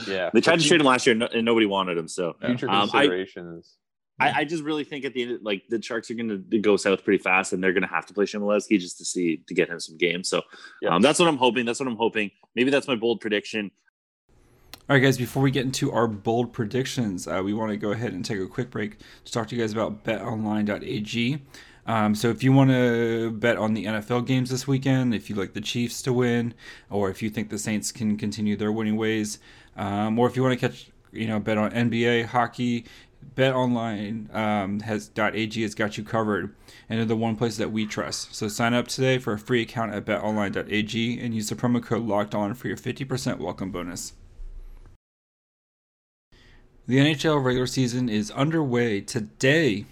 [0.06, 0.30] yeah.
[0.32, 2.08] they for tried to fu- trade him last year, no- and nobody wanted him.
[2.08, 3.76] So future Um, I- considerations.
[4.20, 6.76] I, I just really think at the end, like the Sharks are going to go
[6.76, 9.54] south pretty fast, and they're going to have to play Chmelevski just to see to
[9.54, 10.28] get him some games.
[10.28, 10.42] So
[10.80, 10.90] Yeah.
[10.94, 11.66] um, that's what I'm hoping.
[11.66, 12.30] That's what I'm hoping.
[12.54, 13.72] Maybe that's my bold prediction.
[14.88, 17.90] All right, guys, before we get into our bold predictions, uh, we want to go
[17.90, 21.42] ahead and take a quick break to talk to you guys about betonline.ag.
[21.86, 25.36] Um, so, if you want to bet on the NFL games this weekend, if you
[25.36, 26.54] like the Chiefs to win,
[26.88, 29.38] or if you think the Saints can continue their winning ways,
[29.76, 32.86] um, or if you want to catch, you know, bet on NBA, hockey,
[33.36, 36.54] BetOnline um, has .ag has got you covered,
[36.88, 38.34] and they're the one place that we trust.
[38.34, 42.06] So sign up today for a free account at BetOnline.ag and use the promo code
[42.06, 44.12] Locked On for your 50% welcome bonus.
[46.86, 49.86] The NHL regular season is underway today,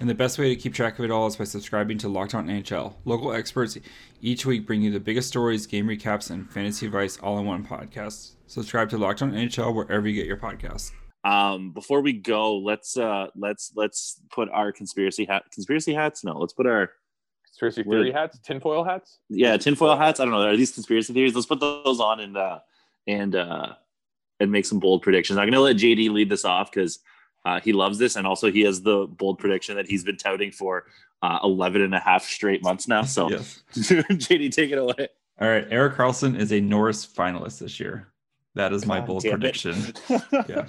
[0.00, 2.34] and the best way to keep track of it all is by subscribing to Locked
[2.34, 2.94] On NHL.
[3.04, 3.78] Local experts
[4.20, 7.64] each week bring you the biggest stories, game recaps, and fantasy advice all in one
[7.64, 8.32] podcast.
[8.46, 10.92] Subscribe to Locked On NHL wherever you get your podcasts.
[11.24, 16.22] Um, before we go, let's uh, let's let's put our conspiracy hat conspiracy hats.
[16.24, 16.90] No, let's put our
[17.46, 19.20] Conspiracy What- theory hats, tinfoil hats.
[19.28, 20.18] yeah tinfoil hats.
[20.18, 20.40] I don't know.
[20.42, 21.34] Are these conspiracy theories?
[21.34, 22.58] Let's put those on and uh,
[23.06, 23.74] and uh,
[24.40, 25.38] and make some bold predictions.
[25.38, 26.98] I'm going to let JD lead this off because
[27.44, 28.16] uh, he loves this.
[28.16, 30.84] And also, he has the bold prediction that he's been touting for
[31.22, 33.02] uh, 11 and a half straight months now.
[33.02, 33.62] So, Yes.
[33.74, 35.08] JD, take it away.
[35.40, 35.66] All right.
[35.70, 38.08] Erik Karlsson is a Norris finalist this year.
[38.54, 39.74] That is my God bold prediction.
[40.48, 40.66] Yeah.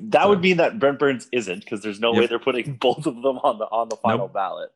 [0.00, 3.14] that would mean that Brent Burns isn't because there's no way they're putting both of
[3.22, 4.32] them on the on the final Nope.
[4.34, 4.70] ballot.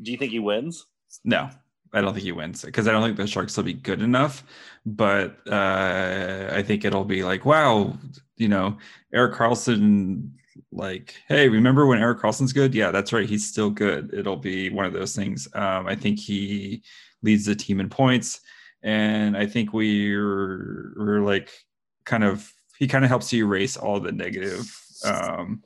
[0.00, 0.86] Do you think he wins?
[1.24, 1.50] No,
[1.96, 4.44] I don't think he wins because I don't think the Sharks will be good enough.
[4.84, 7.96] But uh, I think it'll be like, wow,
[8.36, 8.76] you know,
[9.14, 10.30] Erik Karlsson.
[10.72, 12.74] Like, hey, remember when Erik Karlsson's good?
[12.74, 13.28] Yeah, that's right.
[13.28, 14.12] He's still good.
[14.12, 15.48] It'll be one of those things.
[15.54, 16.82] Um, I think he
[17.22, 18.40] leads the team in points,
[18.82, 21.50] and I think we're we're like
[22.04, 24.70] kind of he kind of helps you erase all the negative.
[25.04, 25.62] Um,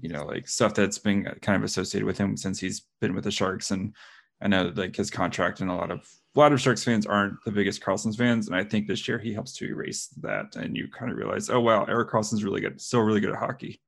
[0.00, 3.24] you know, like stuff that's been kind of associated with him since he's been with
[3.24, 3.70] the Sharks.
[3.70, 3.94] And
[4.40, 7.42] I know like his contract and a lot of a lot of Sharks fans aren't
[7.44, 8.46] the biggest Karlsson's fans.
[8.46, 10.54] And I think this year he helps to erase that.
[10.54, 13.38] And you kind of realize, oh wow, Erik Karlsson's really good, still really good at
[13.38, 13.80] hockey.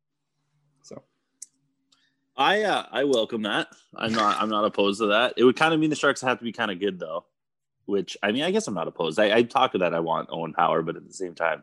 [0.83, 1.03] So
[2.37, 3.69] I uh, I welcome that.
[3.95, 5.35] I'm not I'm not opposed to that.
[5.37, 7.27] It would kind of mean the Sharks have to be kind of good though,
[7.85, 9.21] which I mean I guess I'm not opposed.
[9.21, 11.63] I, I talk to that I want Owen Power, but at the same time,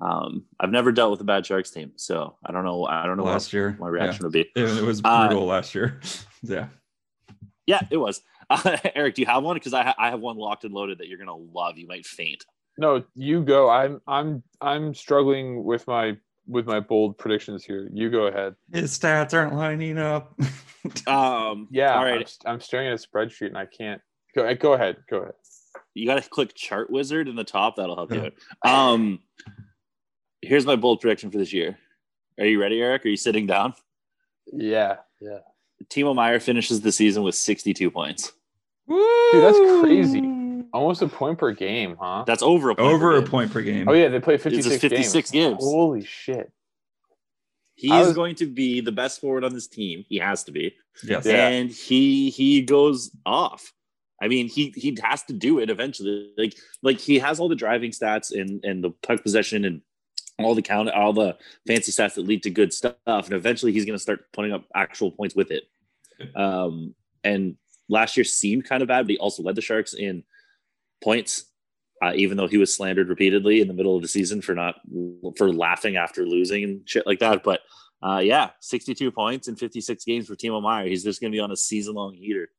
[0.00, 2.84] um, I've never dealt with a bad Sharks team, so I don't know.
[2.84, 4.26] I don't know last what year, my reaction yeah.
[4.26, 4.50] would be.
[4.54, 6.00] it, was Uh, brutal last year.
[6.42, 6.66] yeah.
[7.66, 8.20] Yeah, it was.
[8.48, 9.54] Uh, Eric, do you have one?
[9.56, 11.78] Because I ha- I have one locked and loaded that you're gonna love.
[11.78, 12.44] You might faint.
[12.78, 13.68] No, you go.
[13.68, 17.88] I'm I'm I'm struggling with my with my bold predictions here.
[17.92, 18.54] You go ahead.
[18.72, 20.38] His stats aren't lining up.
[21.08, 24.00] Um, Yeah, All I'm, st- I'm staring at a spreadsheet and I can't.
[24.36, 24.98] Go go ahead.
[25.10, 25.32] Go ahead.
[25.94, 27.74] you got to click Chart Wizard in the top.
[27.74, 28.30] That'll help you
[28.64, 28.70] out.
[28.70, 29.18] Um,
[30.42, 31.76] here's my bold prediction for this year.
[32.38, 33.04] Are you ready, Eric?
[33.04, 33.74] Are you sitting down?
[34.52, 35.38] Yeah, yeah.
[35.88, 38.32] Timo Meier finishes the season with 62 points.
[38.88, 40.32] Dude, that's crazy.
[40.72, 42.24] Almost a point per game, huh?
[42.26, 42.88] That's over a point.
[42.88, 43.30] Over per a game.
[43.30, 43.88] point per game.
[43.88, 45.56] Oh yeah, they play It's 56, just 56 games.
[45.60, 46.50] Holy shit.
[47.74, 50.04] He I is was- going to be the best forward on this team.
[50.08, 51.26] He has to be, Yes.
[51.26, 51.48] Yeah.
[51.48, 53.72] and he he goes off.
[54.22, 56.32] I mean, he he has to do it eventually.
[56.38, 59.82] Like like he has all the driving stats and and the puck possession and
[60.38, 62.96] all the count all the fancy stats that lead to good stuff.
[63.06, 65.64] And eventually, he's going to start putting up actual points with it.
[66.34, 66.94] Um,
[67.24, 67.56] and
[67.90, 70.24] last year seemed kind of bad, but he also led the Sharks in
[71.04, 71.44] points.
[72.02, 74.76] Uh, even though he was slandered repeatedly in the middle of the season for not
[75.36, 77.60] for laughing after losing and shit like that, but
[78.02, 80.86] uh, yeah, 62 points in 56 games for Timo Meier.
[80.86, 82.50] He's just going to be on a season long heater.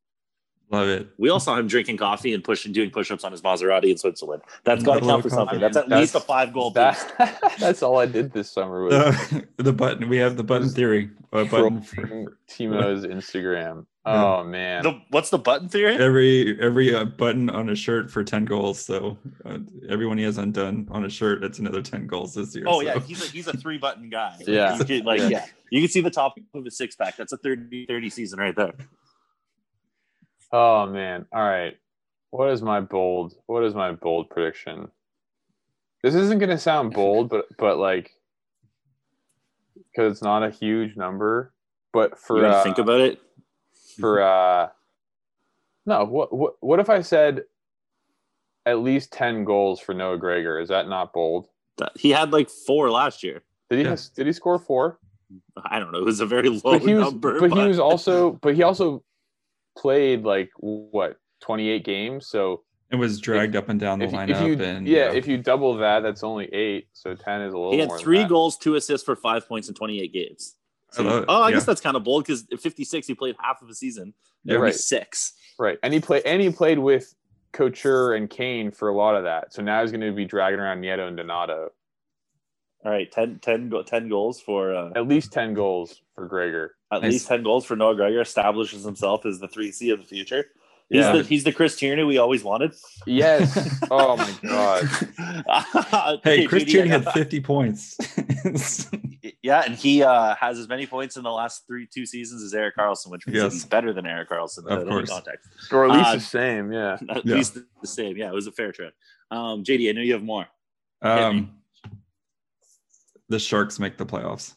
[0.70, 1.08] Love it.
[1.16, 3.96] We all saw him drinking coffee and pushing, doing push ups on his Maserati in
[3.96, 4.42] Switzerland.
[4.64, 5.46] That's got to count for something.
[5.46, 5.58] coffee.
[5.60, 7.16] That's at That's- least a five goal boost.
[7.16, 10.08] That, that's all I did this summer was Uh, the button.
[10.10, 11.10] We have the button theory.
[11.32, 13.86] A button for, Timo's Instagram.
[14.06, 14.24] Yeah.
[14.24, 14.82] Oh man.
[14.82, 15.96] The, what's the button theory?
[15.96, 18.78] every every uh, button on a shirt for ten goals.
[18.82, 22.64] So uh, everyone he has undone on a shirt, that's another ten goals this year.
[22.66, 22.86] Oh so.
[22.86, 24.36] yeah, he's a he's a three button guy.
[24.38, 24.78] Like, Yeah.
[24.78, 25.28] you can, like Yeah.
[25.28, 27.16] yeah, you can see the top of his six pack.
[27.16, 28.72] That's a 30-30 season right there.
[30.52, 31.26] Oh man.
[31.32, 31.76] All right.
[32.30, 33.34] What is my bold?
[33.46, 34.90] What is my bold prediction?
[36.02, 38.12] This isn't going to sound bold, but but like
[39.90, 41.52] because it's not a huge number.
[41.92, 43.20] But for You uh, think about it.
[43.98, 44.68] for uh,
[45.86, 46.04] no.
[46.04, 47.44] What what what if I said
[48.66, 50.60] at least ten goals for Noah Gregor?
[50.60, 51.48] Is that not bold?
[51.96, 53.42] He had like four last year.
[53.70, 53.96] Did he Yeah.
[54.14, 54.98] did he score four?
[55.64, 55.98] I don't know.
[55.98, 57.38] It was a very low but he was number.
[57.40, 59.02] but he was also but he also
[59.78, 64.18] played like what 28 games so it was dragged up and down the if, you-
[64.18, 67.54] if lineup, you and yeah if you double that that's only eight so 10 is
[67.54, 68.28] a little he had more than three that.
[68.28, 70.56] goals, two assists for five points in 28 games.
[70.98, 71.54] I oh, I Yeah.
[71.56, 74.14] guess that's kind of bold because 56, he played half of a season.
[74.44, 74.68] Yeah, There right.
[74.72, 75.34] was six.
[75.58, 77.14] right and he played and he played with
[77.52, 80.58] Couture and Kane for a lot of that so now he's going to be dragging
[80.60, 81.70] around Nieto and Donato
[82.84, 87.02] All right, 10, 10, 10 goals for uh, at least 10 goals for Gregor at
[87.02, 87.12] Nice.
[87.12, 88.20] least 10 goals for Noah Gregor.
[88.20, 90.44] Establishes himself as the 3C of the future.
[90.88, 91.12] He's, Yeah.
[91.12, 92.72] the, he's the Chris Tierney we always wanted.
[93.04, 94.84] yes oh my god
[96.24, 97.98] Hey, Okay, Chris JD, Tierney had 50 points.
[99.42, 102.52] Yeah, and he uh, has as many points in the last three two seasons as
[102.54, 103.52] Erik Karlsson, which means Yes.
[103.52, 105.10] he's better than Erik Karlsson Of in any course.
[105.10, 105.48] context.
[105.72, 107.34] or at least Uh, the same yeah At Yeah.
[107.36, 108.16] least the same.
[108.16, 108.92] Yeah, it was a fair trade.
[109.30, 110.46] Um, JD, I know you have more.
[111.02, 111.57] Um,
[113.28, 114.54] the Sharks make the playoffs.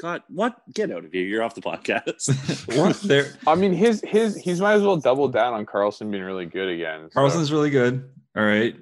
[0.00, 0.62] God, what?
[0.72, 1.24] Get out of here!
[1.24, 2.76] You're off the podcast.
[2.78, 3.00] what?
[3.02, 6.46] They're, I mean his his he's might as well double down on Karlsson being really
[6.46, 8.08] good again so- Karlsson's really good.
[8.36, 8.76] All right.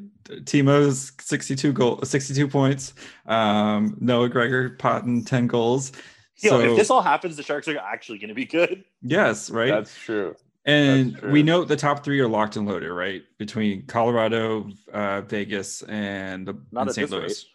[0.45, 2.93] Timo's 62 goal 62 points.
[3.27, 5.93] Um, Noah Gregor potting 10 goals.
[6.37, 8.85] Yo, So if this all happens, the Sharks are actually going to be good.
[9.03, 9.71] yes, right.
[9.71, 10.37] that's true
[10.69, 11.33] and that's true.
[11.33, 13.23] we know the top three are locked and loaded, right?
[13.39, 17.11] Between Colorado, uh, Vegas, and the Not and at St.
[17.11, 17.47] this Louis.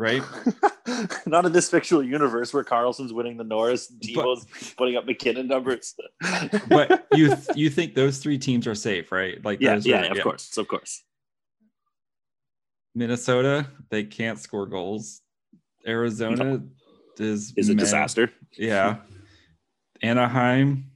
[0.00, 0.22] Right?
[1.26, 4.46] Not in this fictional universe where Karlsson's winning the Norris, Devo's
[4.78, 5.94] putting up MacKinnon numbers.
[6.68, 9.44] but you th- you think those three teams are safe, right?
[9.44, 11.04] Like yeah, yeah, are- of course, of course.
[12.94, 15.20] Minnesota, they can't score goals.
[15.86, 16.62] Arizona
[17.18, 17.80] is Is a meh.
[17.80, 18.32] disaster.
[18.56, 18.96] Yeah.
[20.02, 20.90] Anaheim,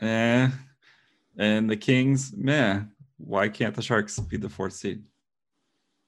[0.00, 0.48] eh.
[1.36, 2.80] And the Kings, meh.
[3.18, 5.04] Why can't the Sharks be the fourth seed?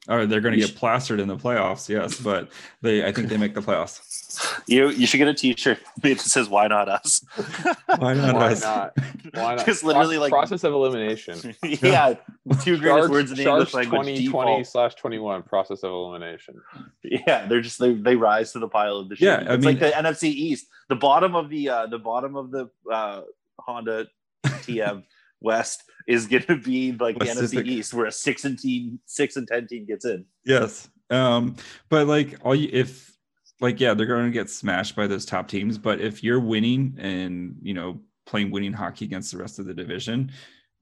[0.07, 2.51] Oh, they're going to You get plastered in the playoffs, yes, but
[2.83, 4.61] they I think they make the playoffs.
[4.67, 7.25] You you should get a T-shirt that says "Why not us?"
[7.99, 8.63] Why not Why us?
[8.63, 8.93] not?
[9.33, 9.65] Why not?
[9.67, 11.55] Just literally, like- process of elimination.
[11.63, 12.15] yeah,
[12.63, 14.07] two greatest words in the English language.
[14.07, 16.61] 2020 slash 21 process of elimination.
[17.03, 19.27] Yeah, they're just they, they rise to the pile of the shit.
[19.27, 20.67] Yeah, I it's mean- like the NFC East.
[20.91, 23.23] The bottom of the uh the bottom of the uh
[23.59, 24.09] Honda
[24.45, 25.05] TM
[25.45, 28.99] West is gonna be like the West NFC the- East where a six and team
[29.07, 30.25] six and ten team gets in.
[30.45, 30.89] Yes.
[31.11, 31.57] Um,
[31.91, 33.17] but like all you if
[33.61, 35.79] like yeah, they're gonna get smashed by those top teams.
[35.79, 39.75] But if you're winning and you know playing winning hockey against the rest of the
[39.75, 40.33] division,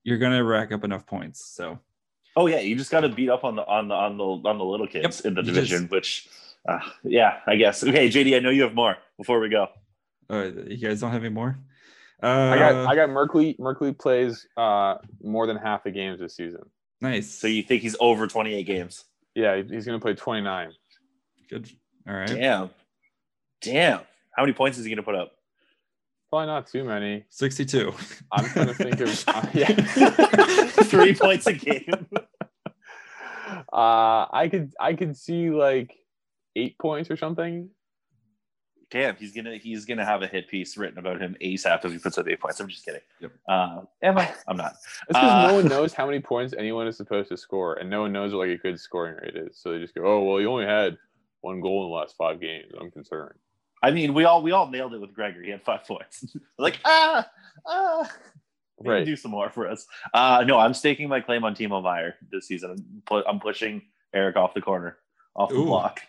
[0.05, 1.44] you're gonna rack up enough points.
[1.55, 1.79] So
[2.37, 4.64] Oh yeah, you just gotta beat up on the on the on the on the
[4.64, 6.29] little kids Yep, in the division, just- which
[6.68, 7.83] uh, yeah, I guess.
[7.85, 9.66] Okay, JD, I know you have more before we go.
[10.31, 11.59] uh, you guys don't have any more?
[12.23, 13.59] Uh, I got I got Merkley.
[13.59, 16.63] Merkley plays uh, more than half the games this season.
[17.01, 17.29] nice.
[17.29, 19.05] So you think he's over 28 games?
[19.35, 20.73] Yeah, he's going to play 29.
[21.49, 21.69] good.
[22.07, 22.29] All right.
[22.29, 22.71] Damn.
[23.63, 24.01] Damn.
[24.37, 25.33] How many points is he gonna put up?
[26.31, 27.25] Probably not too many.
[27.29, 27.93] 62.
[28.33, 29.73] I'm trying to think of uh, yeah.
[30.85, 32.07] Three points a game.
[33.73, 35.95] Uh, I could I could see like
[36.57, 37.71] eight points or something.
[38.93, 41.99] Damn, he's gonna he's gonna have a hit piece written about him ASAP if he
[41.99, 42.61] puts up eight points.
[42.61, 43.01] I'm just kidding.
[43.21, 43.33] Yep.
[43.49, 44.31] Uh, am I?
[44.47, 44.75] I'm not.
[45.09, 47.89] That's because Uh, no one knows how many points anyone is supposed to score, and
[47.89, 49.59] no one knows what like a good scoring rate is.
[49.59, 50.99] So they just go, "Oh, well, you only had
[51.41, 53.35] one goal in the last five games." I'm concerned.
[53.83, 55.43] I mean, we all we all nailed it with Gregor.
[55.43, 56.25] He had five points.
[56.59, 57.27] like ah
[57.67, 58.13] ah.
[58.85, 59.07] Right.
[59.07, 59.87] do some more for us.
[60.13, 62.71] Uh, no, I'm staking my claim on Timo Meier this season.
[62.73, 63.81] I'm, pu- I'm pushing
[64.13, 64.99] Eric off the corner,
[65.37, 65.67] off the Ooh.
[65.67, 66.01] block.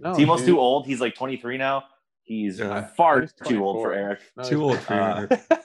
[0.00, 0.48] No, Timo's dude.
[0.48, 0.86] too old.
[0.86, 1.84] He's like 23 now.
[2.24, 2.86] He's Yeah.
[2.96, 4.20] far He's too old for Eric.
[4.36, 5.60] No, Too old he's- for Uh, your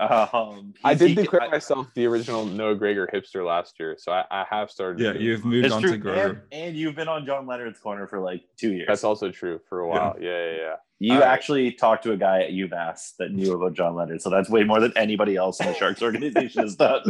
[0.00, 4.24] Um, I did declare I- myself the original Noah Gregor hipster last year, so I,
[4.30, 5.00] I have started.
[5.02, 5.98] Yeah, you've moved That's on true.
[5.98, 8.86] to And, and you've been on John Leonard's corner for like two years.
[8.86, 10.16] That's also true for a while.
[10.20, 10.74] Yeah, yeah, yeah.
[11.00, 11.26] you all right.
[11.28, 14.62] actually talked to a guy at UMass that knew about John Leonard, so that's way
[14.62, 17.02] more than anybody else in the Sharks organization has done.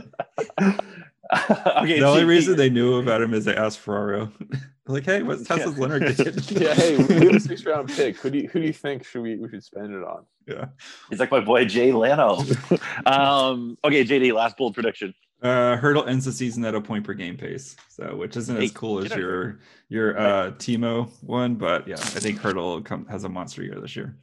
[1.51, 2.29] okay, The only GP.
[2.29, 4.33] reason they knew about him is they asked Ferraro,
[4.87, 5.57] like, "Hey, what's Yeah.
[5.57, 8.17] Tessa's Leonard did?" Yeah, hey, we have a six round pick.
[8.19, 10.25] Who do you, who do you think should we we should spend it on?
[10.47, 10.67] yeah.
[11.11, 12.39] he's like my boy Jay Leno.
[13.07, 15.15] um, okay, JD, last bold prediction.
[15.43, 18.65] Uh, Hertl ends the season at a point per game pace, so which isn't Hey,
[18.65, 22.85] as cool as get out your your uh Timo one, but yeah, I think Hertl
[22.85, 24.17] come, has a monster year this year.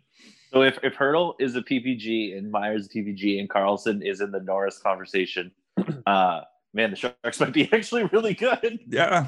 [0.52, 4.32] So if, if Hertl is a PPG and Meier's a PPG and Karlsson is in
[4.32, 5.52] the Norris conversation,
[6.06, 6.41] uh,
[6.76, 8.80] man, the Sharks might be actually really good.
[8.88, 9.28] Yeah,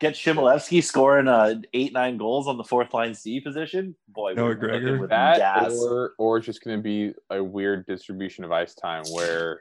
[0.00, 3.94] Get Chmelevski scoring uh, eight nine goals on the fourth line C position.
[4.08, 4.98] Boy, Noah we're Gregor.
[4.98, 5.72] with That gas.
[5.80, 9.60] or or it's just going to be a weird distribution of ice time where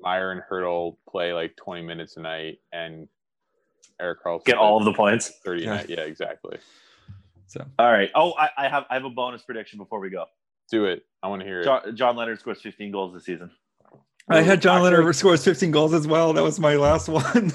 [0.00, 3.08] Meier and Hertl play like 20 minutes a night and
[4.00, 5.32] Erik Karlsson Get all of the points.
[5.44, 5.74] 30 Yeah.
[5.74, 5.86] night.
[5.90, 6.58] Yeah, exactly.
[7.46, 8.10] so All right.
[8.14, 10.26] Oh, I, I have I have a bonus prediction before we go.
[10.70, 11.04] Do it.
[11.22, 11.64] I want to hear it.
[11.64, 13.50] John, John Leonard scores 15 goals this season.
[14.30, 16.32] I had John Actually, Leonard scores 15 goals as well.
[16.32, 17.52] That was my last one.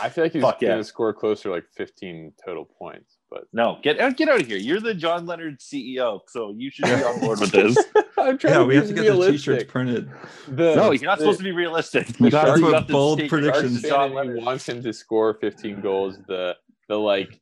[0.00, 3.78] I feel like he's Fuck going to score closer like 15 total points, but No,
[3.82, 4.58] get out get out of here.
[4.58, 7.76] You're the John Leonard CEO, so you should be on board with this.
[8.18, 10.10] I'm trying yeah, to we have to get the t-shirts printed.
[10.48, 12.06] The, No, you're not the- supposed to be realistic.
[12.08, 13.80] the You gotta- Sharks- you have bold state your predictions.
[13.80, 14.44] Sharks John and John Leonard Leonard.
[14.46, 16.18] wants him to score 15 goals.
[16.28, 16.56] The
[16.88, 17.40] the like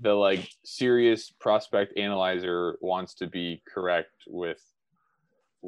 [0.00, 4.60] the like serious prospect analyzer wants to be correct with.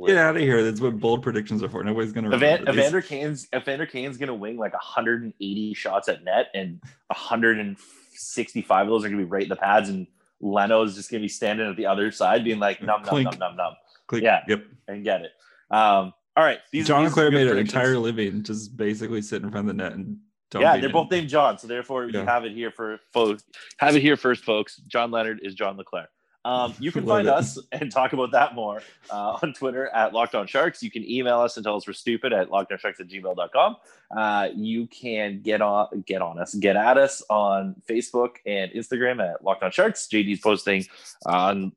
[0.06, 0.62] Get out of here.
[0.62, 1.82] That's what bold predictions are for.
[1.82, 2.68] Nobody's gonna Evan.
[2.68, 9.04] Evander Kane's Evander Kane's gonna wing like 180 shots at net, and 165 of those
[9.04, 10.06] are gonna be right in the pads, and
[10.40, 13.56] Leno's just gonna be standing at the other side, being like num num num num
[13.56, 13.72] num,
[14.06, 14.22] Click.
[14.22, 14.42] yeah.
[14.48, 14.64] Yep.
[14.88, 15.32] and get it.
[15.70, 19.46] Um, all right, these John these are Clare made an entire living just basically sitting
[19.46, 20.18] in front of the net and
[20.54, 20.92] yeah, they're it.
[20.92, 22.24] both named John, so therefore you Yeah.
[22.24, 23.44] have it here for folks.
[23.78, 24.76] Have it here first, folks.
[24.76, 26.08] John Leonard is John LeClair.
[26.44, 27.34] Um, you can find it.
[27.34, 30.82] us and talk about that more uh, on Twitter at Locked On Sharks.
[30.82, 33.76] You can email us and tell us we're stupid at lockedonsharks at gmail.com.
[34.16, 39.22] Uh, you can get on get on us, get at us on Facebook and Instagram
[39.22, 40.08] at Locked On Sharks.
[40.10, 40.86] JD's posting
[41.26, 41.72] on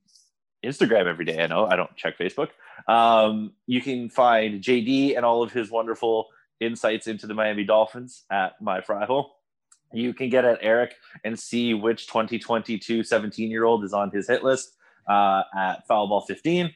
[0.64, 1.41] Instagram every day.
[1.41, 2.49] I know I don't check Facebook.
[2.88, 6.28] Um, you can find JD and all of his wonderful
[6.59, 9.36] insights into the Miami Dolphins at my fry hole.
[9.94, 14.28] You can get at Eric and see which 2022 17 year old is on his
[14.28, 14.76] hit list
[15.10, 16.74] uh, at Foulball 15.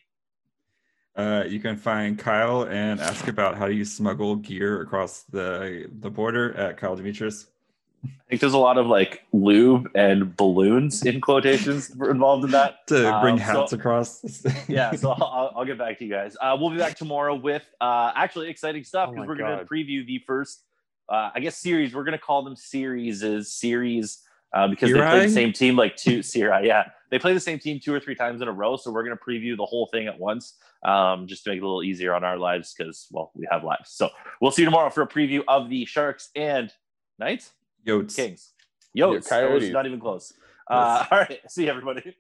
[1.16, 5.90] Uh, you can find Kyle and ask about how do you smuggle gear across the
[6.00, 7.48] the border at Kyle Demetrius.
[8.04, 12.86] I think there's a lot of like lube and balloons in quotations involved in that.
[12.88, 14.44] To bring Um, hats so- across.
[14.68, 16.36] yeah, so I'll, I'll get back to you guys.
[16.42, 19.58] Uh, we'll be back tomorrow with uh, actually exciting stuff Oh because my we're going
[19.58, 20.66] to preview the first,
[21.10, 21.94] uh, I guess, series.
[21.94, 24.22] We're going to call them series as series
[24.54, 26.24] uh, because they play the same team like two.
[26.24, 28.78] Series, yeah, they play the same team two or three times in a row.
[28.78, 31.64] So we're going to preview the whole thing at once, um, just to make it
[31.64, 33.92] a little easier on our lives because well, we have lives.
[33.92, 34.10] So
[34.42, 36.72] we'll see you tomorrow for a preview of the Sharks and
[37.20, 37.52] Knights,
[37.86, 38.16] Yotes.
[38.16, 38.54] Kings,
[38.98, 39.28] Yotes.
[39.30, 39.72] That Coyotes.
[39.72, 40.34] not even close.
[40.70, 42.16] Uh, all right, see you everybody.